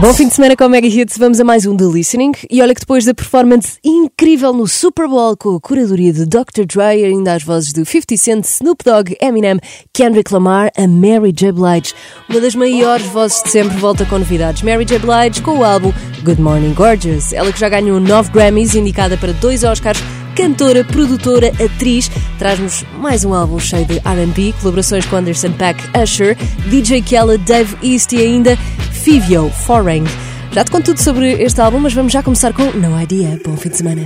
[0.00, 2.32] Bom fim de semana com a Mega Hits, vamos a mais um The Listening.
[2.48, 6.64] E olha que depois da performance incrível no Super Bowl com a curadoria de Dr.
[6.66, 9.58] Dre, ainda às vozes de 50 Cent, Snoop Dogg, Eminem,
[9.92, 11.50] Kendrick Lamar, a Mary J.
[11.50, 11.94] Blige,
[12.28, 14.62] uma das maiores vozes de sempre, volta com novidades.
[14.62, 15.00] Mary J.
[15.00, 15.92] Blige com o álbum
[16.22, 17.32] Good Morning Gorgeous.
[17.32, 20.00] Ela que já ganhou 9 Grammys, indicada para dois Oscars
[20.38, 26.36] cantora, produtora, atriz, traz-nos mais um álbum cheio de RB, colaborações com Anderson Paak, Usher,
[26.70, 28.56] DJ Khaled, Dave East e ainda
[28.92, 30.04] Fivio, Foreign.
[30.52, 33.36] Já te conto tudo sobre este álbum, mas vamos já começar com No Idea.
[33.44, 34.02] Bom fim de semana.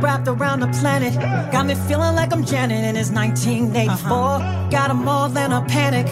[0.00, 1.14] wrapped around the planet.
[1.52, 4.68] Got me feeling like I'm Janet in his 1984.
[4.68, 6.08] Got him more than a panic.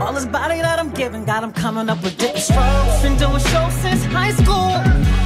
[0.00, 3.02] All his body that I'm giving, got him coming up with different strokes.
[3.02, 5.21] Been doing shows since high school.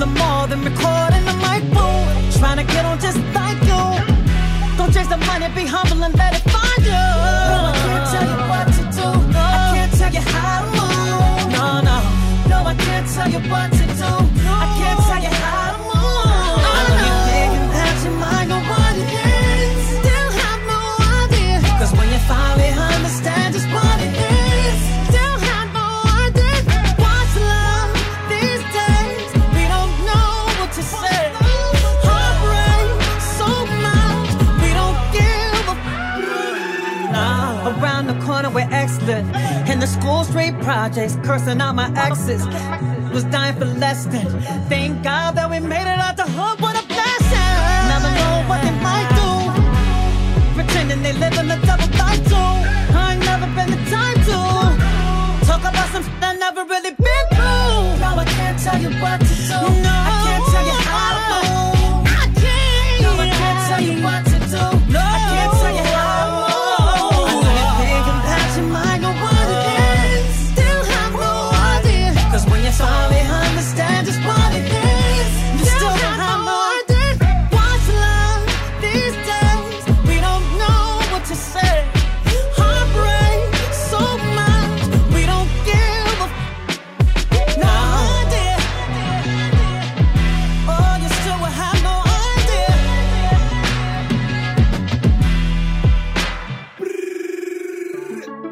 [0.00, 2.32] The mall, then recording the mic boom.
[2.38, 3.84] Trying to get on just like you.
[4.78, 7.04] Don't chase the money, be humble and let it find you.
[7.52, 9.08] No, I can't tell you what to do.
[9.30, 9.44] No.
[9.44, 11.52] I can't tell you how to move.
[11.52, 11.96] No, no,
[12.48, 13.79] no, I can't tell you what to do.
[40.80, 42.42] Projects Cursing out my exes.
[43.12, 44.26] Was dying for less than
[44.68, 46.09] Thank God that we made it out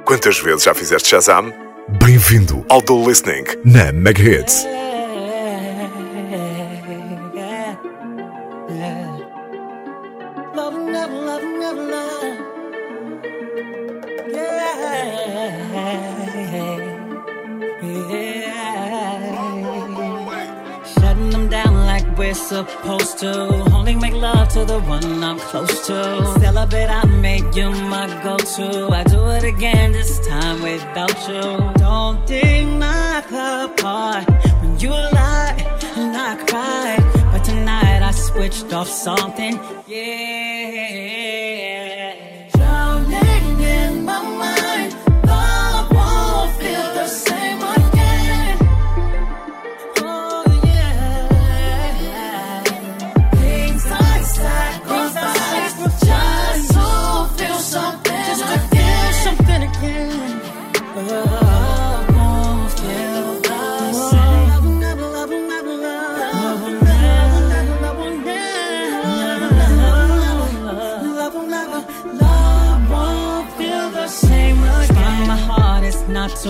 [0.09, 1.53] Quantas vezes já fizeste Shazam?
[2.03, 4.65] Bem-vindo ao The Listening na Mega Hits.
[10.57, 12.39] Love, never, love, never, love.
[14.33, 14.79] Yeah.
[21.31, 23.49] Them down like we're supposed to.
[23.75, 26.25] Only make love to the one I'm close to.
[26.41, 27.98] Celebrate, I make you my
[28.57, 31.43] I do it again this time without you.
[31.75, 34.27] Don't deny the part
[34.63, 35.55] when you lie
[35.97, 37.31] and I cried.
[37.31, 39.61] But tonight I switched off something.
[39.87, 40.38] Yeah.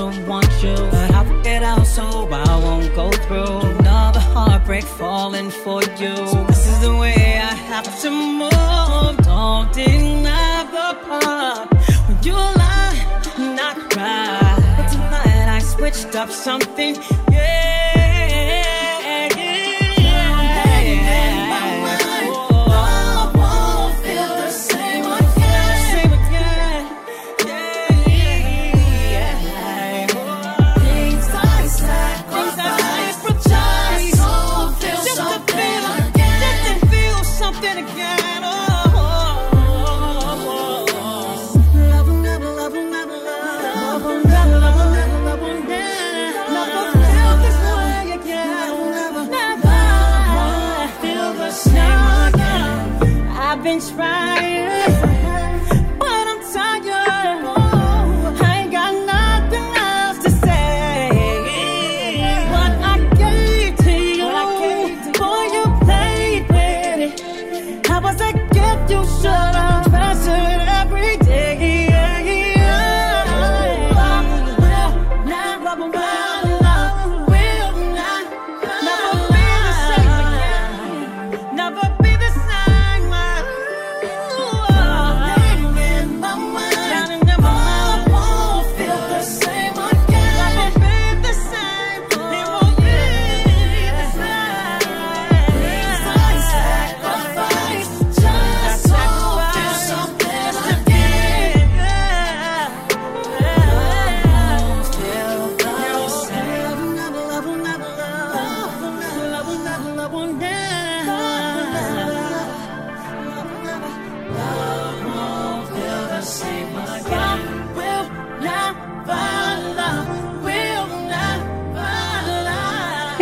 [0.07, 5.51] Want you, but I will get out so I won't go through another heartbreak falling
[5.51, 6.15] for you.
[6.17, 9.17] So This is the way I have to move.
[9.25, 11.69] Don't deny the part
[12.07, 12.99] when you lie,
[13.39, 14.55] not cry.
[14.77, 16.97] But tonight I switched up something.
[17.31, 17.98] Yeah.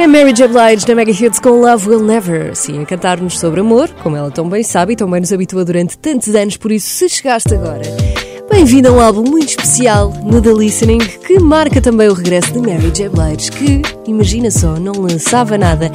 [0.06, 0.46] É Mary J.
[0.46, 2.54] Blige na Mega Hits com Love Will Never.
[2.54, 5.64] Sim, a cantar-nos sobre amor, como ela tão bem sabe e tão bem nos habitua
[5.64, 7.82] durante tantos anos, por isso, se chegaste agora,
[8.48, 12.60] bem-vindo a um álbum muito especial no The Listening, que marca também o regresso de
[12.60, 13.08] Mary J.
[13.08, 15.90] Blige, que, imagina só, não lançava nada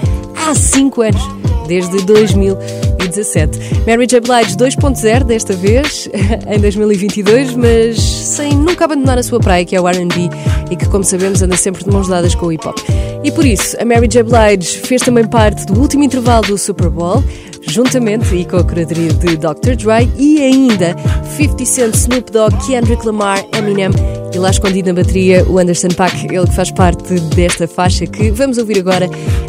[0.45, 1.21] há 5 anos,
[1.69, 3.59] desde 2017.
[3.87, 4.19] Mary J.
[4.19, 6.09] Blige 2.0 desta vez,
[6.53, 10.29] em 2022, mas sem nunca abandonar a sua praia, que é o R&B,
[10.69, 12.77] e que, como sabemos, anda sempre de mãos dadas com o hip-hop.
[13.23, 14.23] E por isso, a Mary J.
[14.23, 17.23] Blige fez também parte do último intervalo do Super Bowl,
[17.67, 19.75] juntamente e com a curadoria de Dr.
[19.75, 20.95] Dre e ainda
[21.37, 23.91] 50 Cent, Snoop Dogg, Kendrick Lamar, Eminem
[24.33, 28.31] e lá escondido na bateria o Anderson Paak, ele que faz parte desta faixa que
[28.31, 29.07] vamos ouvir agora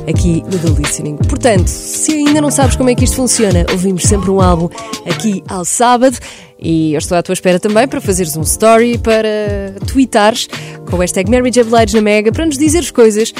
[0.09, 1.17] aqui no The Listening.
[1.29, 4.69] Portanto, se ainda não sabes como é que isto funciona, ouvimos sempre um álbum
[5.07, 6.19] aqui ao sábado
[6.63, 10.49] e eu estou à tua espera também para fazeres um story, para tweetares
[10.89, 11.65] com o hashtag Mary J.
[11.65, 13.35] Blige na Mega, para nos dizeres coisas.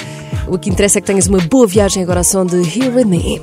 [0.49, 3.05] O que interessa é que tenhas uma boa viagem agora ao som de Here With
[3.05, 3.41] Me.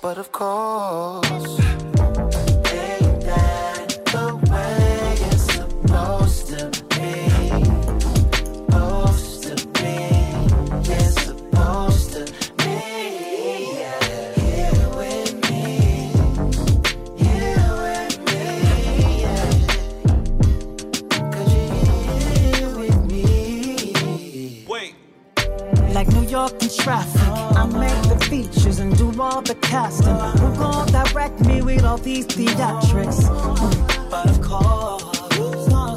[0.00, 1.27] But of course
[26.28, 27.22] York in traffic.
[27.56, 30.14] I make the features and do all the casting.
[30.40, 33.20] Who gon' direct me with all these theatrics?
[34.10, 35.28] But of course,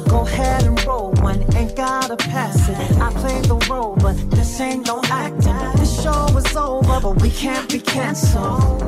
[0.08, 2.76] go ahead and roll one, ain't gotta pass it.
[2.98, 5.56] I play the role, but this ain't no acting.
[5.78, 8.80] This show is over, but we can't be canceled.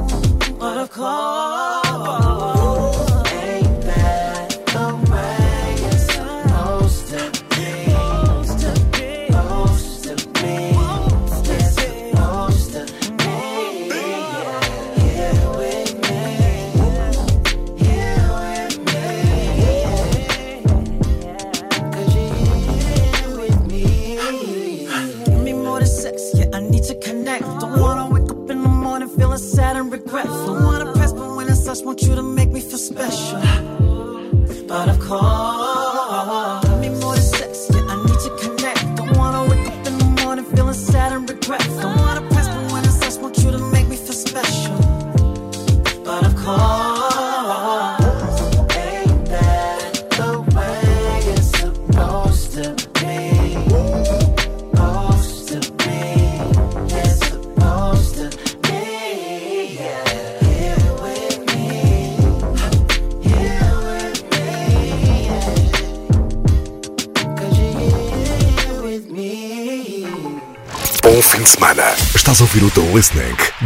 [0.59, 2.54] But of course.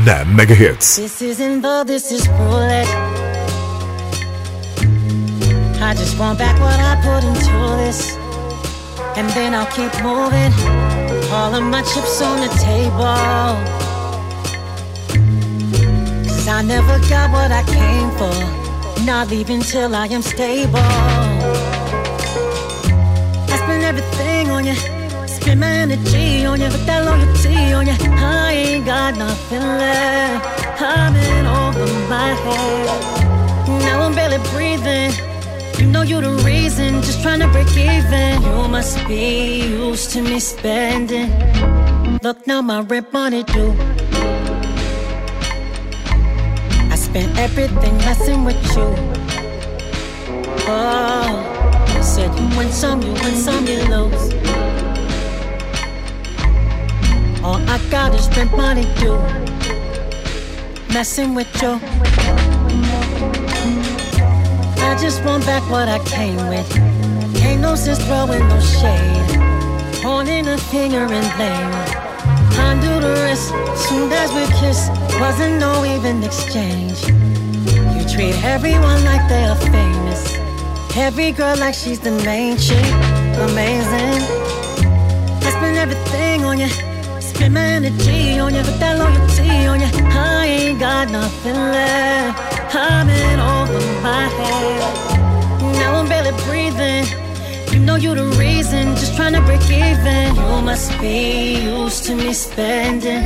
[0.09, 0.97] 99 megahertz.
[0.97, 2.89] This isn't love, this is roulette.
[5.83, 8.17] I just want back what I put into this,
[9.19, 10.53] and then I'll keep moving.
[11.31, 13.53] All of my chips on the table.
[16.27, 19.05] Cause I never got what I came for.
[19.05, 20.79] Not even till I am stable.
[23.53, 24.98] I spend everything on you.
[25.51, 27.95] Energy on you, that loyalty on you.
[27.97, 30.83] I ain't got nothing left.
[30.83, 33.81] I've been over my head.
[33.81, 35.11] Now I'm barely breathing.
[35.79, 38.43] You know you're the reason, just trying to break even.
[38.43, 41.31] You must be used to me spending.
[42.23, 43.75] Look now, my rent money due.
[46.93, 48.95] I spent everything messing with you.
[50.69, 54.68] Oh, said you win some, you win some, you lose.
[57.49, 59.17] All I got is spend money do
[60.93, 61.81] Messing with you.
[64.89, 66.69] I just want back what I came with.
[67.43, 69.31] Ain't no sense throwing no shade.
[70.03, 71.73] Pointing a finger and blame.
[72.67, 73.49] Undo the rest
[73.89, 77.01] Soon as we kiss Wasn't no even exchange.
[77.97, 80.37] You treat everyone like they are famous.
[80.95, 82.93] Every girl like she's the main chick.
[83.49, 84.21] Amazing.
[85.47, 86.88] I spend everything on you
[87.41, 89.87] Energy on you, put that loyalty on you.
[90.11, 92.75] I ain't got nothing left.
[92.75, 95.73] I'm in over my head.
[95.75, 97.07] Now I'm barely breathing.
[97.73, 100.35] You know you the reason, just trying to break even.
[100.35, 103.23] You must be used to me spending.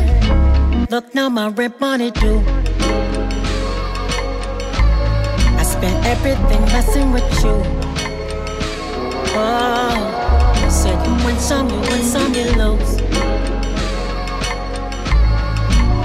[0.90, 2.42] Look now, my rent money due.
[5.56, 7.62] I spent everything messing with you.
[9.34, 13.01] Oh, said you win some, you win some, you lose.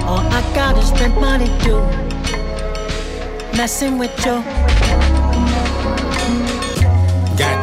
[0.08, 1.82] All I got is spend money, do
[3.54, 4.67] messing with you.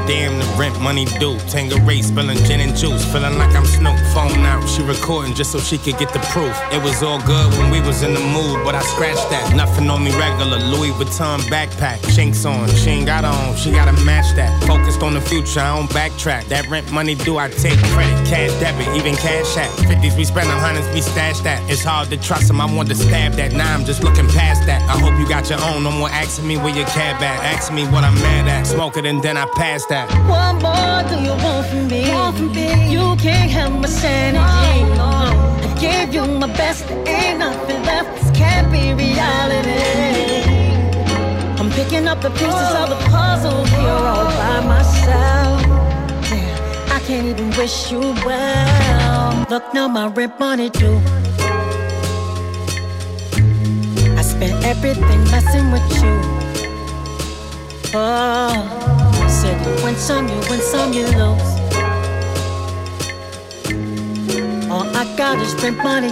[0.05, 1.37] Goddamn, the rent money due.
[1.49, 3.03] Tanqueray spilling gin and juice.
[3.11, 3.97] Feeling like I'm Snoop.
[4.13, 6.55] Phone out, she recording just so she could get the proof.
[6.71, 9.55] It was all good when we was in the mood, but I scratched that.
[9.55, 10.59] Nothing on me regular.
[10.59, 11.97] Louis Vuitton backpack.
[12.15, 12.69] Chinks on.
[12.75, 13.55] She ain't got on.
[13.55, 14.63] She gotta match that.
[14.65, 16.49] Focused on the future, I don't backtrack.
[16.49, 18.27] That rent money due, I take credit.
[18.27, 19.71] Cash debit, even cash at.
[19.89, 21.67] 50s, we spend hundreds, we stash that.
[21.67, 22.61] It's hard to trust him.
[22.61, 23.53] I want to stab that.
[23.53, 24.81] Now I'm just looking past that.
[24.83, 25.83] I hope you got your own.
[25.83, 27.43] No more asking me where your cab at.
[27.43, 28.67] Asking me what I'm mad at.
[28.67, 30.07] Smoke it and then I pass past that.
[30.31, 32.01] What more do you want from me?
[32.11, 32.69] Want from me?
[32.95, 34.75] You can't have my sanity.
[34.99, 35.67] No, no.
[35.67, 38.09] I gave you my best, there ain't nothing left.
[38.15, 39.83] This can't be reality.
[41.59, 45.57] I'm picking up the pieces of the puzzle here all by myself.
[46.29, 46.57] Damn,
[46.97, 49.45] I can't even wish you well.
[49.49, 50.99] Look now, my rent money due.
[54.19, 56.13] I spent everything messing with you.
[57.97, 61.49] Oh said you win some, you win some, you lose.
[64.71, 66.11] All I got is money.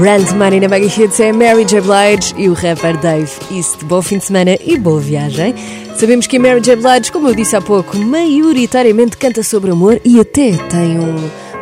[0.00, 1.80] Rent Money na Mega Hits é Mary J.
[1.80, 3.84] Blige e o rapper Dave East.
[3.84, 5.54] Bom fim de semana e boa viagem.
[5.94, 6.74] Sabemos que Mary J.
[6.76, 11.16] Blige, como eu disse há pouco, maioritariamente canta sobre amor e até tem um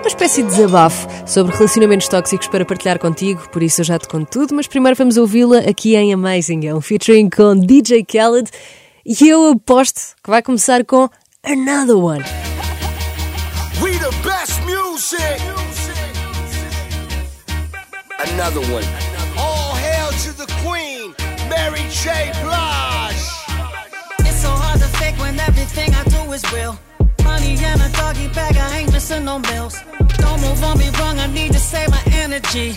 [0.07, 4.07] uma espécie de desabafo sobre relacionamentos tóxicos para partilhar contigo, por isso eu já te
[4.07, 8.49] conto tudo, mas primeiro vamos ouvi-la aqui em Amazing, é um featuring com DJ Khaled
[9.05, 11.09] e eu aposto que vai começar com
[11.43, 12.25] Another One.
[13.83, 15.43] We the best music.
[18.33, 18.85] Another one.
[19.37, 21.17] All hail to the queen,
[21.51, 22.31] Mary J.
[22.45, 23.27] Blige.
[24.21, 26.79] It's so hard to fake when everything I do is real.
[27.27, 29.77] Money and a doggy bag, I ain't missing no meals.
[30.23, 32.69] Don't move on me wrong, I need to save my energy.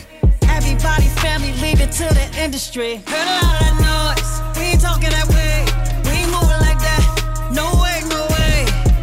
[0.58, 2.92] Everybody, family, leave it to the industry.
[3.12, 5.56] Heard a lot of noise, we ain't talking that way.
[6.06, 7.04] We ain't moving like that,
[7.60, 8.56] no way, no way.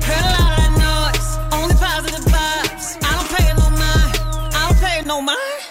[0.09, 2.87] Heard a lot of noise, only positive vibes.
[3.07, 4.13] I don't pay no mind,
[4.55, 5.63] I don't pay no mind.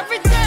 [0.00, 0.41] Every day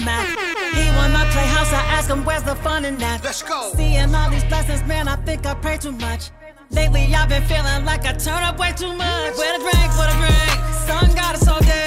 [0.00, 0.26] to use map.
[0.74, 3.24] He wanna play house, I ask him where's the fun in that.
[3.24, 3.72] Let's go.
[3.74, 6.30] Seeing all these blessings, man, I think I pray too much.
[6.70, 9.36] Lately, I've been feeling like I turn up way too much.
[9.36, 10.60] Where the drink, for the drink.
[10.86, 11.79] Sun got us all day.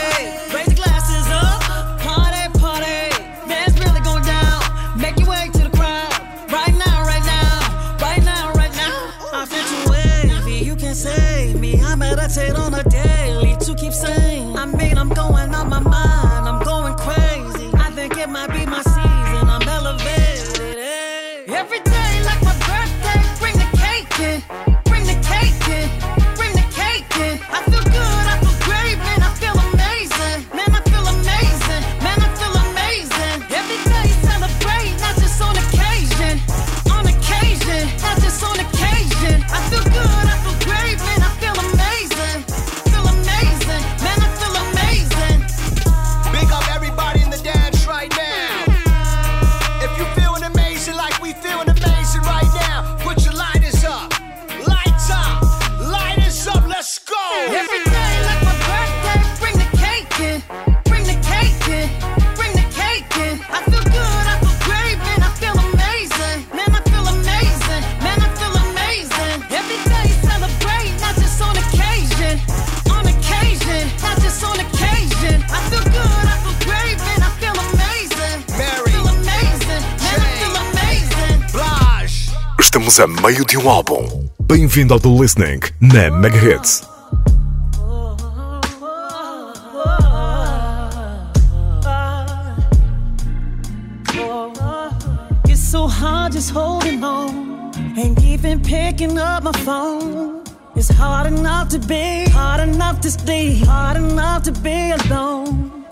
[82.93, 84.29] Estamos a meio de um álbum.
[84.43, 86.83] Bem-vindo ao The Listening na Mega Hits.
[95.55, 97.71] so hard just holding on.
[97.97, 100.43] Ain't even picking up my phone.
[100.75, 105.87] It's hard enough to be, hard enough to stay, hard enough to be alone.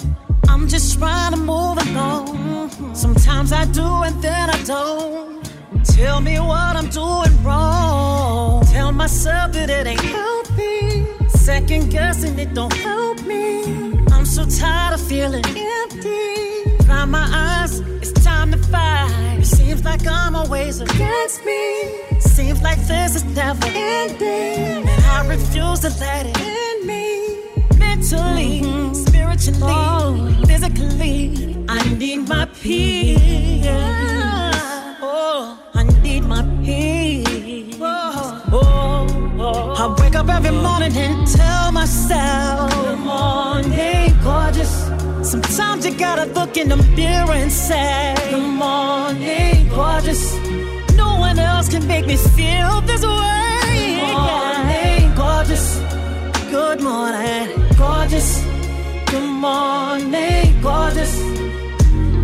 [0.48, 2.70] I'm just trying to move along.
[2.93, 5.40] Sometimes I do and then I don't.
[6.01, 8.65] Tell me what I'm doing wrong.
[8.65, 11.29] Tell myself that it ain't helping.
[11.29, 13.62] Second guessing it don't help me.
[14.12, 16.86] I'm so tired of feeling empty.
[16.86, 19.38] Dry my eyes, it's time to fight.
[19.41, 21.91] It seems like I'm always against me.
[22.20, 24.89] Seems like this is never ending.
[24.89, 27.46] And I refuse to let it end me.
[27.77, 28.96] Mentally, mm-hmm.
[28.96, 30.43] spiritually, oh.
[30.48, 34.50] physically, I need my peace.
[36.72, 37.78] Peace.
[37.82, 39.75] Oh, oh.
[39.84, 44.74] I wake up every morning and tell myself, Good morning, gorgeous.
[45.32, 50.24] Sometimes you gotta look in the mirror and say, Good morning, gorgeous.
[50.96, 53.98] No one else can make me feel this way.
[54.01, 55.66] Good morning, gorgeous.
[56.56, 57.46] Good morning,
[57.78, 58.30] gorgeous.
[59.12, 61.13] Good morning, gorgeous.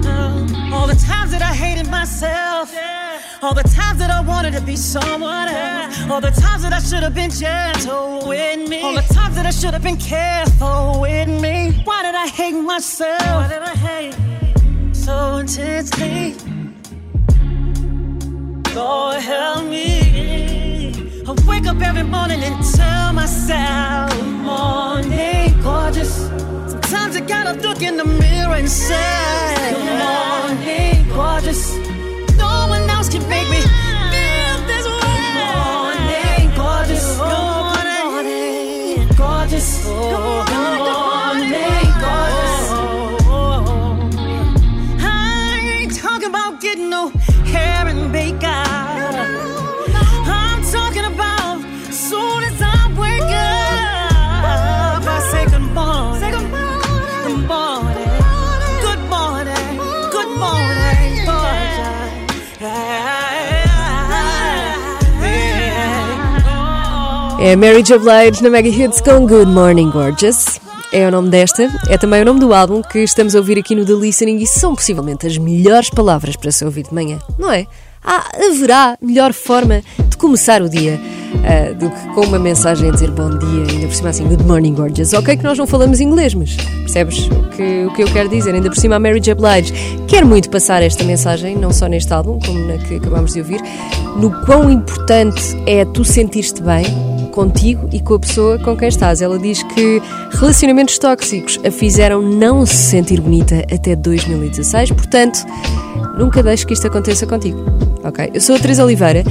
[0.09, 2.96] Uh, all the times that I hated myself.
[3.39, 6.09] All the times that I wanted to be someone else.
[6.09, 8.81] All the times that I should have been gentle with me.
[8.81, 11.79] All the times that I should have been careful with me.
[11.83, 13.21] Why did I hate myself?
[13.21, 14.15] Why did I hate
[14.95, 16.35] so intensely?
[18.73, 21.23] Lord help me.
[21.27, 26.25] I wake up every morning and tell myself, morning, gorgeous.
[26.71, 31.96] Sometimes I gotta look in the mirror and say, morning, gorgeous.
[33.07, 33.76] Else can make me
[67.47, 67.97] É Mary J.
[67.97, 70.59] Blige na Mega Hits com Good Morning Gorgeous.
[70.91, 73.73] É o nome desta, é também o nome do álbum que estamos a ouvir aqui
[73.73, 77.49] no The Listening e são possivelmente as melhores palavras para se ouvir de manhã, não
[77.49, 77.65] é?
[78.03, 80.99] Ah, haverá melhor forma de começar o dia
[81.45, 84.43] ah, do que com uma mensagem a dizer bom dia, ainda por cima assim, Good
[84.43, 85.13] Morning Gorgeous.
[85.13, 88.53] Ok que nós não falamos inglês, mas percebes o que, o que eu quero dizer?
[88.53, 89.35] Ainda por cima a Mary J.
[89.35, 89.71] Blige
[90.05, 93.61] quer muito passar esta mensagem, não só neste álbum, como na que acabamos de ouvir,
[94.17, 96.83] no quão importante é tu sentir-te bem
[97.37, 99.21] contigo e com a pessoa com quem estás.
[99.21, 105.45] Ela diz que relacionamentos tóxicos a fizeram não se sentir bonita até 2016, portanto,
[106.17, 107.63] nunca deixes que isto aconteça contigo.
[108.03, 108.31] Ok?
[108.33, 109.23] Eu sou a Teresa Oliveira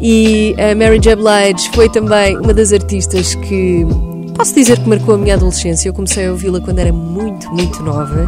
[0.00, 1.14] e a Mary J.
[1.14, 3.86] Blige foi também uma das artistas que
[4.34, 5.88] posso dizer que marcou a minha adolescência.
[5.88, 8.26] Eu comecei a ouvi-la quando era muito, muito nova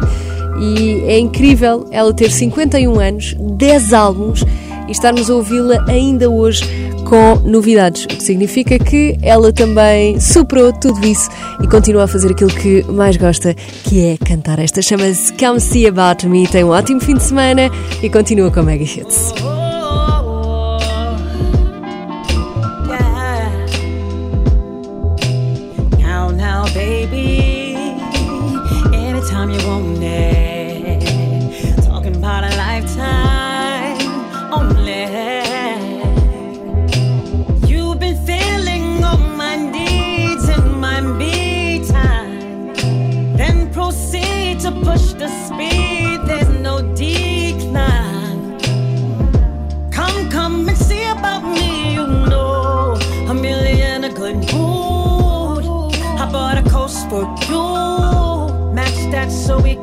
[0.61, 4.45] e é incrível ela ter 51 anos, 10 álbuns
[4.87, 6.63] e estarmos a ouvi-la ainda hoje
[7.05, 11.29] com novidades, o que significa que ela também superou tudo isso
[11.61, 14.59] e continua a fazer aquilo que mais gosta, que é cantar.
[14.59, 17.69] Esta chama-se Come See About Me, tem um ótimo fim de semana
[18.01, 19.54] e continua com Mega Hits.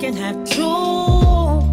[0.02, 0.64] Can have two.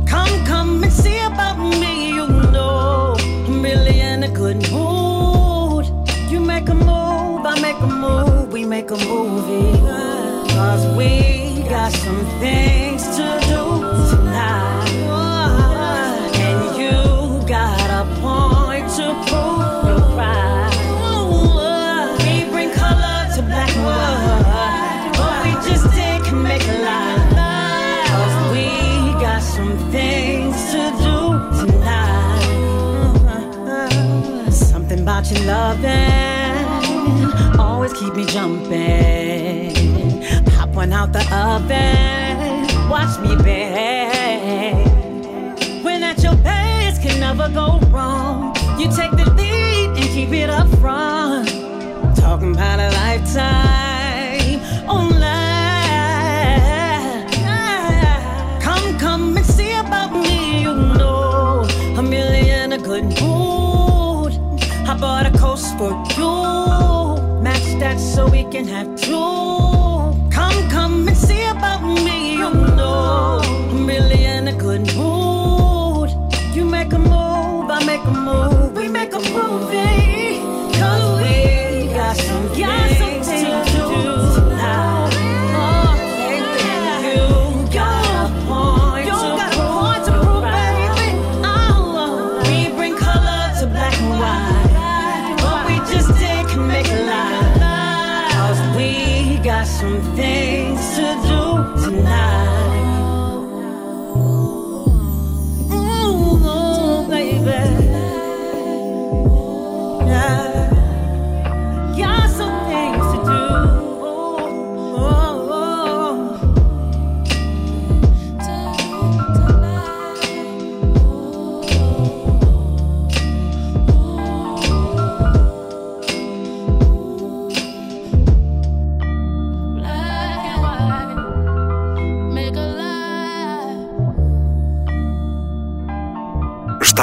[0.06, 3.16] Come, come and see about me, you know.
[3.18, 5.88] A million a good mood.
[6.30, 9.76] You make a move, I make a move, we make a movie.
[10.54, 13.64] Cause we got some things to do
[14.12, 14.92] tonight.
[16.46, 19.49] And you got a point to prove
[38.32, 39.74] jumping.
[40.52, 44.86] Pop one out the oven, watch me bake.
[45.84, 48.56] When at your best can never go wrong.
[48.78, 51.50] You take the lead and keep it up front.
[52.16, 55.30] Talking about a lifetime oh, online.
[58.62, 61.66] Come, come and see about me, you know.
[61.98, 64.34] A million a good mood.
[64.88, 65.92] I bought a coast for
[68.52, 69.14] can have two.
[70.32, 72.34] Come, come and see about me.
[72.34, 76.10] You know, I'm really in a good mood.
[76.56, 78.76] You make a move, I make a move.
[78.76, 80.40] We make a movie.
[80.80, 84.29] Cause we got some, got some things to do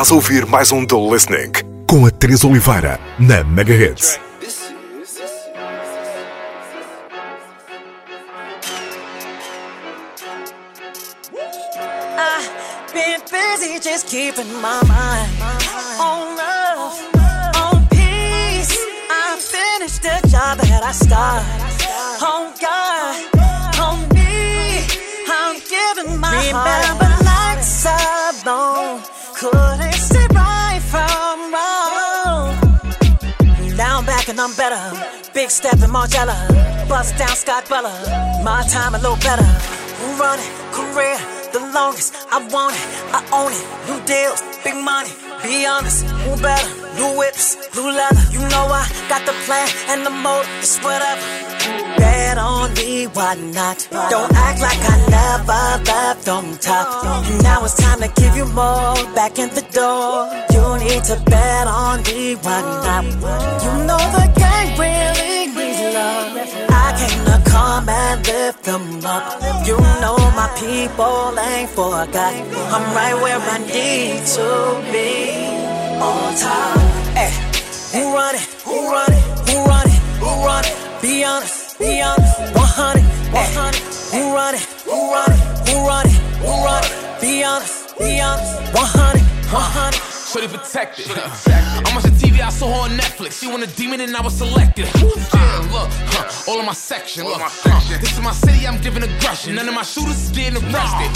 [0.07, 1.51] Estás a ouvir mais um The Listening
[1.85, 3.89] com a Teresa Oliveira na busy
[13.81, 15.29] just keeping my mind
[15.99, 17.01] on love,
[17.57, 18.79] on peace.
[19.11, 21.56] I finished the job that I started.
[35.35, 36.37] Big step in Margiela.
[36.89, 37.93] Bust down Scott Bella.
[38.43, 39.49] My time a little better.
[40.01, 40.51] Who run it?
[40.73, 41.19] Career.
[41.53, 42.15] The longest.
[42.31, 42.87] I want it.
[43.19, 43.67] I own it.
[43.89, 44.41] New deals.
[44.65, 45.13] Big money.
[45.43, 46.05] Be honest.
[46.25, 46.69] Who better?
[46.97, 47.57] New whips.
[47.77, 48.25] New leather.
[48.33, 50.49] You know I got the plan and the motive.
[50.65, 51.21] It's whatever.
[51.99, 53.89] Bet on me, why not?
[54.11, 57.05] Don't act like I never left on top.
[57.27, 60.29] And now it's time to give you more back in the door.
[60.55, 63.05] You need to bet on me, why not?
[63.65, 66.37] You know the gang really needs love.
[66.71, 69.67] I came to come and lift them up.
[69.67, 72.35] You know my people ain't forgot.
[72.75, 74.49] I'm right where I need to
[74.93, 75.11] be.
[75.97, 76.79] On top.
[77.17, 77.33] Hey,
[77.93, 78.47] who run it?
[78.65, 79.25] Who run it?
[79.49, 80.01] Who run it?
[80.21, 80.77] Who run it?
[81.01, 82.39] Be honest, be honest.
[82.55, 83.97] 100, 100.
[84.13, 84.63] Who run it?
[84.85, 85.69] Who run it?
[85.69, 86.13] Who run it?
[86.41, 87.21] Who run it?
[87.21, 88.55] Be honest, be honest.
[88.73, 89.21] 100,
[89.53, 90.17] 100.
[90.27, 91.07] Shorty protected.
[91.09, 93.41] I'm watching TV, I saw her on Netflix.
[93.41, 94.87] She want a demon and I was selected.
[94.95, 97.25] Yeah, look, huh, all in my section.
[97.25, 99.55] Look, huh, this is my city, I'm giving aggression.
[99.55, 101.11] None of my shooters is getting arrested.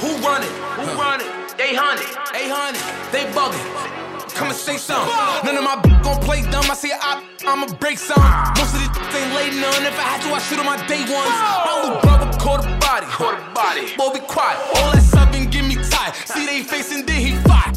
[0.00, 0.52] Who run it?
[0.78, 1.56] Who run it?
[1.58, 2.32] They hunt it.
[2.32, 3.12] They hunt it.
[3.12, 3.97] They bugging.
[4.38, 5.12] Come and say something.
[5.44, 6.64] None of my b- gon' play dumb.
[6.70, 8.22] I say I, I'ma break some.
[8.56, 9.82] Most of these ain't laid none.
[9.82, 11.34] If I had to, I shoot on my day ones.
[11.66, 13.06] My little brother caught a body.
[13.06, 13.96] Caught a body.
[13.98, 14.58] Boy, be quiet.
[14.78, 16.14] All that subbing get me tired.
[16.30, 17.74] See they facing, then he fight.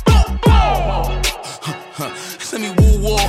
[2.39, 3.19] Send me woo war.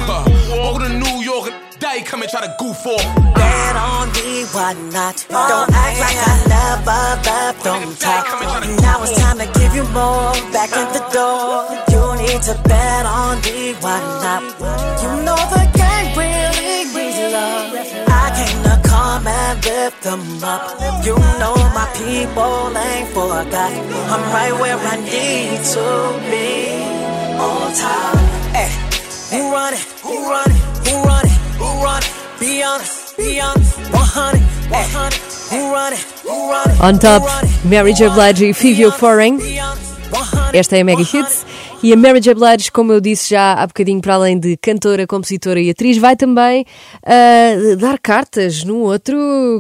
[0.53, 3.35] Over to New York, day come and try to goof off.
[3.35, 5.25] Bet on me, why not?
[5.31, 8.27] Don't act like I never left on top.
[8.83, 11.62] Now it's time to give you more back in the door.
[12.53, 14.43] To bet on me, why not?
[15.01, 17.73] You know the gang really needs love.
[18.13, 20.77] I came to come and lift them up.
[21.03, 23.73] You know my people ain't forgot.
[24.13, 25.87] I'm right where I need to
[26.29, 26.85] be.
[27.41, 28.21] On top.
[28.53, 28.69] Hey,
[29.33, 29.81] who run it?
[30.03, 30.61] Who run it?
[30.85, 31.33] Who run it?
[31.57, 32.13] Who run it?
[32.39, 33.79] Be honest, be honest.
[33.93, 35.15] 100, 100.
[35.53, 36.01] Who run it?
[36.21, 36.81] Who run it?
[36.83, 37.65] On top, Who run it?
[37.65, 38.09] Mary J.
[38.09, 38.37] Who run it?
[38.37, 39.39] Blige e Fivio Foreign.
[39.39, 41.47] Be honest, 100, Esta é a Mega Hits.
[41.83, 42.35] E a Mary J.
[42.35, 46.15] Blige, como eu disse já há bocadinho, para além de cantora, compositora e atriz, vai
[46.15, 46.65] também
[47.05, 49.17] ah, dar cartas num outro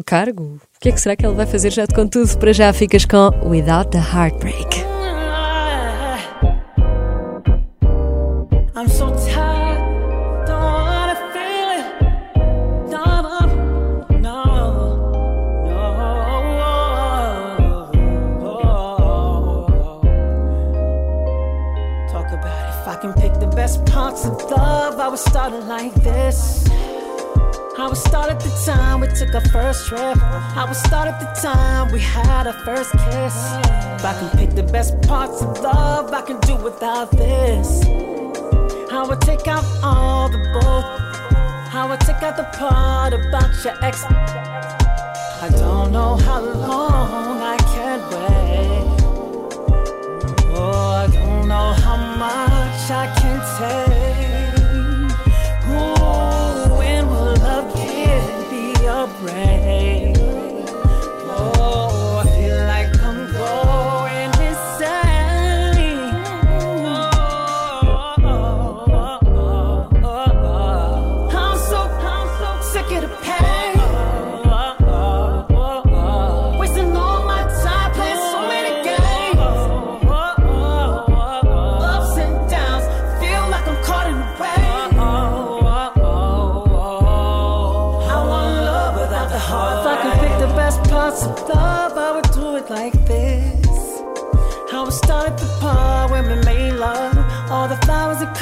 [0.06, 0.60] cargo.
[0.76, 1.70] O que é que será que ele vai fazer?
[1.70, 2.38] Já te conto tudo.
[2.38, 4.91] Para já ficas com Without the Heartbreak.
[23.72, 26.68] Best parts of love, I would start it like this.
[27.78, 30.18] I would start at the time we took our first trip.
[30.20, 33.36] I would start at the time we had our first kiss.
[33.96, 37.82] If I can pick the best parts of love, I can do without this.
[38.92, 40.82] I would take out all the bull.
[41.74, 44.04] I would take out the part about your ex.
[44.04, 47.41] I don't know how long
[53.64, 53.91] Oh,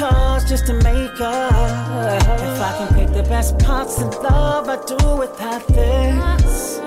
[0.01, 1.53] cars just to make up.
[2.49, 6.79] If I can pick the best parts of love, I do without this.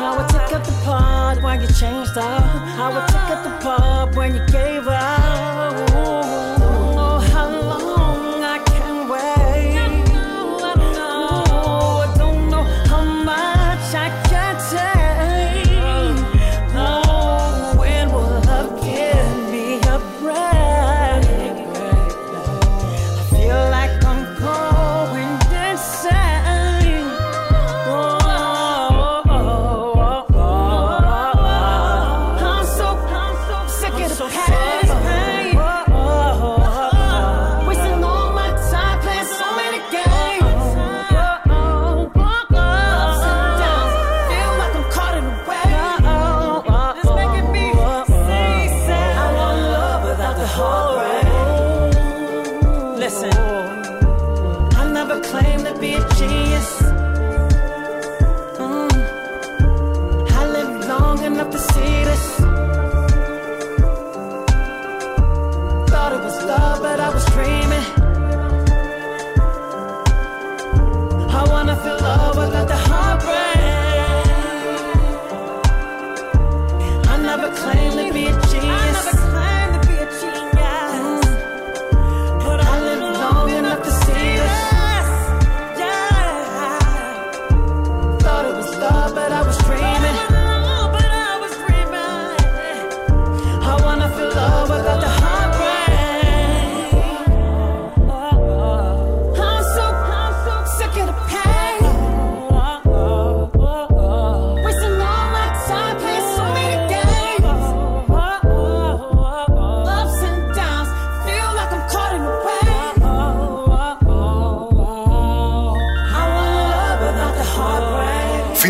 [0.00, 2.42] How I took up the part when you changed up.
[2.76, 5.21] How I took up the part when you gave up.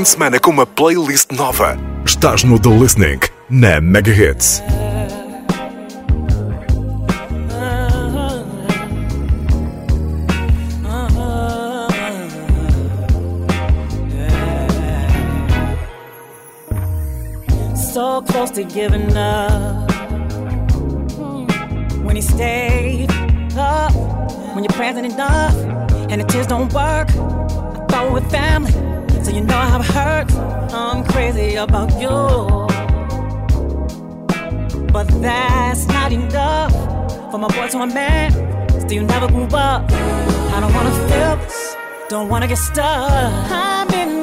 [0.03, 1.79] fim de semana com uma playlist nova.
[2.05, 4.61] Estás no The Listening, na Mega Hits.
[17.93, 19.93] So close to giving up
[22.05, 23.09] when he stayed
[23.57, 23.95] up
[24.55, 25.55] when you're present enough
[26.11, 27.09] and the tears don't work.
[27.11, 28.82] I thought with family.
[29.33, 30.31] you know I'm hurt.
[30.73, 32.09] I'm crazy about you.
[34.93, 36.73] But that's not enough
[37.31, 38.31] for my boy to a man.
[38.81, 39.91] Still, you never grew up.
[40.55, 41.77] I don't wanna feel this.
[42.09, 43.11] Don't wanna get stuck.
[43.51, 44.22] I'm in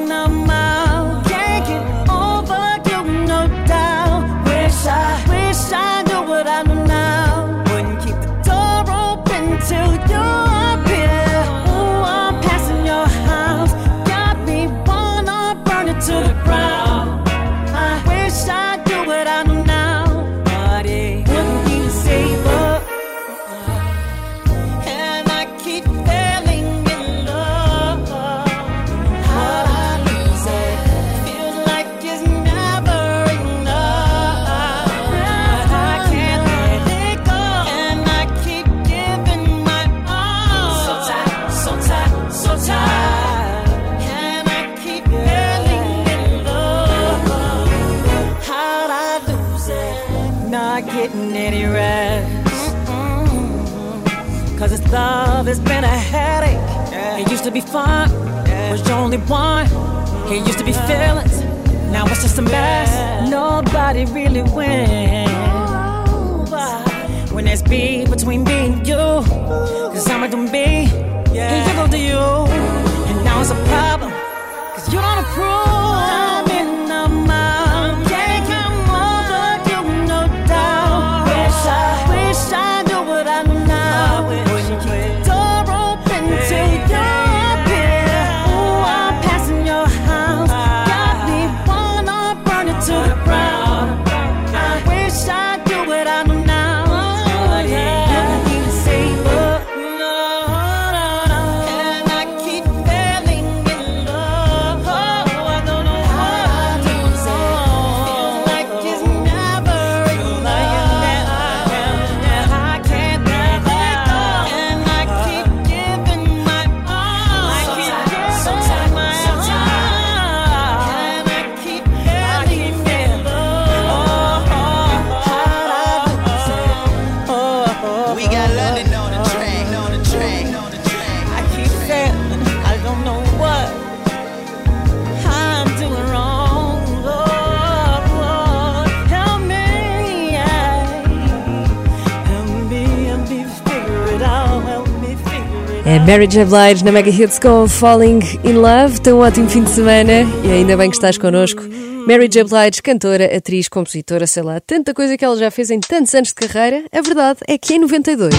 [146.10, 146.44] Mary J.
[146.44, 149.00] Blige na Mega Hits com Falling in Love.
[149.00, 151.62] Tem um ótimo fim de semana e ainda bem que estás connosco.
[152.08, 152.46] Mary J.
[152.46, 156.30] Blige, cantora, atriz, compositora, sei lá, tanta coisa que ela já fez em tantos anos
[156.30, 156.84] de carreira.
[156.92, 158.34] A verdade é que em 92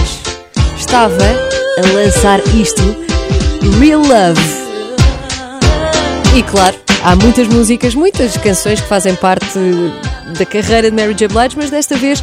[0.77, 1.15] estava
[1.77, 2.81] a lançar isto,
[3.79, 4.41] Real Love.
[6.37, 9.57] E claro, há muitas músicas, muitas canções que fazem parte
[10.37, 11.29] da carreira de Mary J.
[11.29, 12.21] Blige, mas desta vez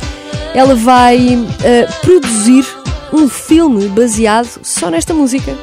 [0.55, 2.67] ela vai uh, produzir
[3.13, 5.57] um filme baseado só nesta música.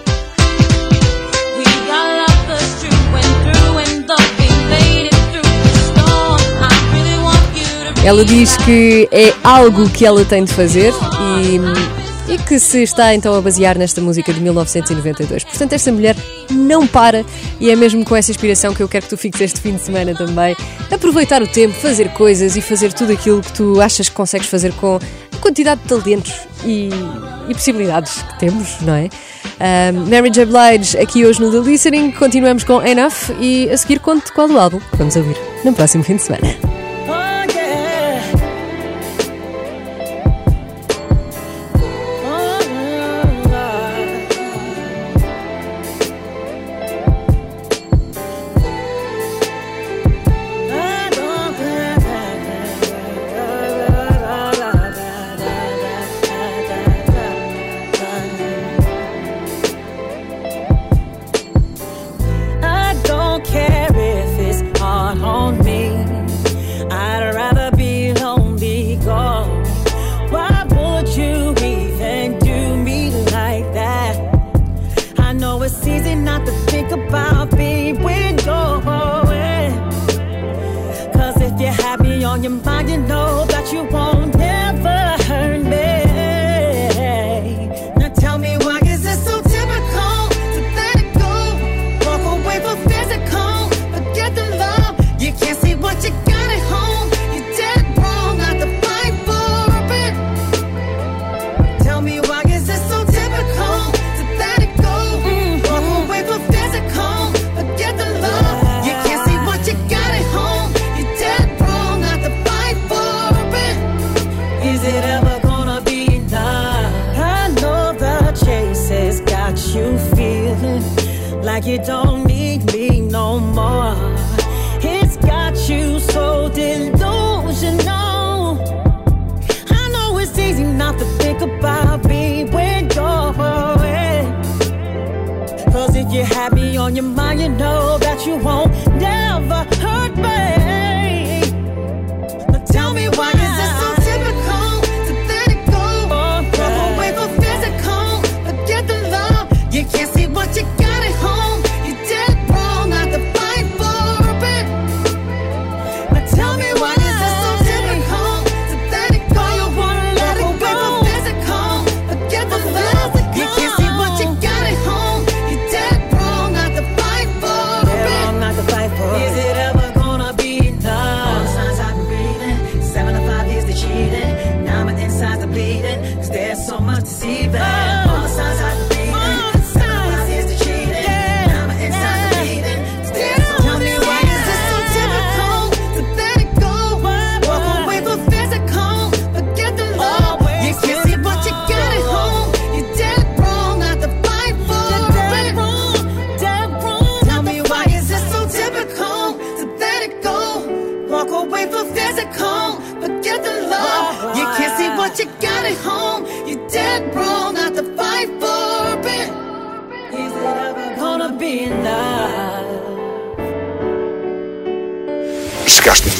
[8.04, 10.94] Ela diz que é algo que ela tem de fazer
[11.42, 15.44] e, e que se está então a basear nesta música de 1992.
[15.44, 16.16] Portanto, esta mulher
[16.52, 17.26] não para
[17.60, 19.82] e é mesmo com essa inspiração que eu quero que tu fiques este fim de
[19.82, 20.56] semana também.
[20.92, 24.74] Aproveitar o tempo, fazer coisas e fazer tudo aquilo que tu achas que consegues fazer
[24.74, 26.34] com a quantidade de talentos
[26.64, 26.90] e,
[27.48, 29.10] e possibilidades que temos, não é?
[29.60, 30.46] Um, Mary J.
[30.46, 32.12] Blige aqui hoje no The Listening.
[32.12, 36.16] Continuamos com Enough e a seguir conto qual o álbum vamos ouvir no próximo fim
[36.16, 36.85] de semana.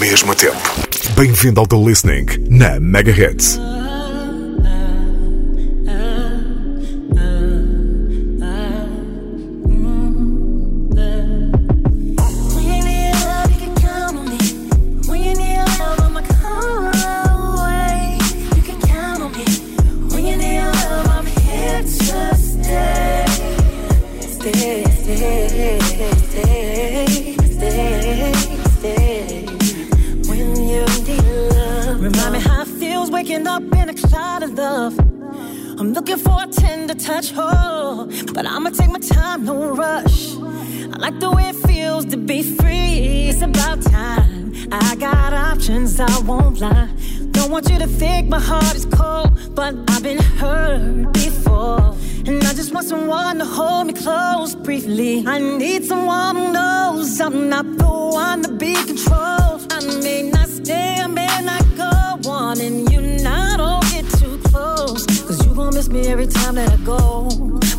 [0.10, 0.56] Mesmo tempo.
[1.16, 3.60] Bem-vindo ao The Listening na Megahertz.
[36.88, 40.36] Tender touch, oh, but I'ma take my time, no rush.
[40.36, 43.30] I like the way it feels to be free.
[43.30, 44.54] It's about time.
[44.72, 46.90] I got options, I won't lie.
[47.32, 51.96] Don't want you to think my heart is cold, but I've been hurt before.
[52.28, 55.24] And I just want someone to hold me close briefly.
[55.26, 59.74] I need someone who knows I'm not the one to be controlled.
[59.74, 61.96] I may not stay, I may not go
[62.60, 62.95] and you
[65.76, 67.28] miss me every time that I go.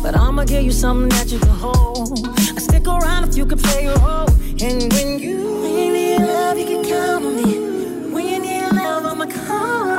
[0.03, 2.27] But I'ma give you something that you can hold.
[2.55, 4.29] I stick around if you can play your role.
[4.61, 8.13] And when you, when you need love, you can count on me.
[8.13, 9.89] When you need love, I'ma come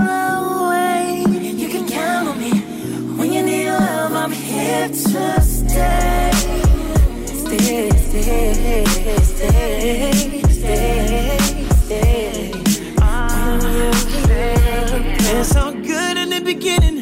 [0.68, 1.24] away.
[1.62, 2.52] You can count on me.
[3.18, 6.30] When you need love, I'm here to stay.
[7.42, 8.84] Stay, stay,
[9.22, 10.92] stay, stay,
[11.88, 12.52] stay.
[13.00, 13.58] Ah,
[15.34, 16.97] it's all good in the beginning.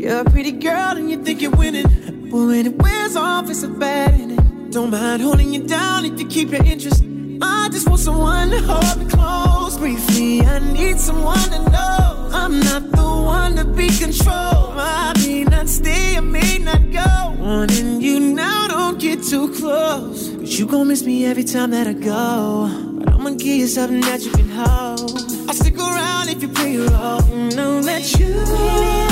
[0.00, 2.30] You're a pretty girl and you think you're winning.
[2.30, 4.70] But when it wears off, it's a bad ending.
[4.70, 7.04] Don't mind holding you down if you keep your interest.
[7.42, 10.40] I just want someone to hold me close briefly.
[10.40, 14.78] I need someone to know I'm not the one to be controlled.
[14.78, 17.34] I may not stay, I may not go.
[17.38, 20.30] Wanting you now, don't get too close.
[20.30, 22.70] Cause you gon' miss me every time that I go.
[23.00, 25.20] But I'ma give you something that you can hold.
[25.46, 27.20] I'll stick around if you play your role.
[27.54, 29.09] Know that you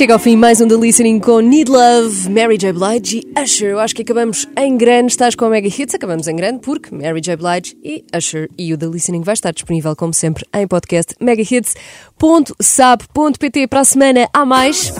[0.00, 2.72] chega ao fim mais um The Listening com Need Love, Mary J.
[2.72, 3.72] Blige e Usher.
[3.72, 6.88] Eu acho que acabamos em grande, estás com a Mega Hits, acabamos em grande porque
[6.90, 7.36] Mary J.
[7.36, 13.66] Blige e Usher e o The Listening vai estar disponível, como sempre, em podcast megahits.sab.pt.
[13.66, 14.90] Para a semana há mais.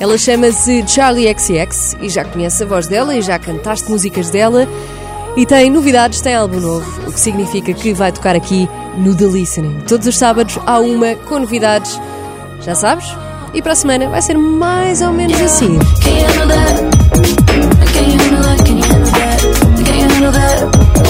[0.00, 4.66] Ela chama-se Charlie XX e já conhece a voz dela e já cantaste músicas dela.
[5.36, 9.26] E tem novidades, tem álbum novo, o que significa que vai tocar aqui no The
[9.26, 9.82] Listening.
[9.86, 11.96] Todos os sábados há uma com novidades.
[12.62, 13.06] Já sabes?
[13.54, 15.78] E para a semana vai ser mais ou menos assim.
[20.20, 21.08] No, no.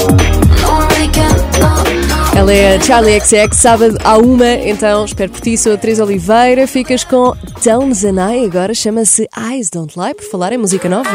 [2.38, 6.04] Ela é a Charlie XX, sábado à uma, então espero por ti, sou a Teresa
[6.04, 7.34] Oliveira, ficas com
[7.64, 11.10] Tones and I, agora chama-se Eyes Don't Lie, por falar em música nova.